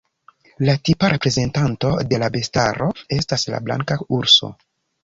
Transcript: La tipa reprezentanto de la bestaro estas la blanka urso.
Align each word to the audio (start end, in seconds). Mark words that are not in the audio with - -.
La 0.69 0.73
tipa 0.89 1.09
reprezentanto 1.13 1.93
de 2.15 2.21
la 2.25 2.31
bestaro 2.39 2.91
estas 3.21 3.47
la 3.57 3.65
blanka 3.69 4.01
urso. 4.21 4.53